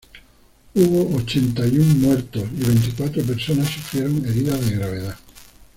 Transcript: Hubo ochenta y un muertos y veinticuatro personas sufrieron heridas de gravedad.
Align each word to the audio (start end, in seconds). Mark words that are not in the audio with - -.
Hubo 0.73 1.15
ochenta 1.15 1.63
y 1.67 1.77
un 1.77 2.01
muertos 2.01 2.43
y 2.57 2.63
veinticuatro 2.63 3.21
personas 3.21 3.69
sufrieron 3.69 4.25
heridas 4.25 4.65
de 4.65 4.75
gravedad. 4.77 5.15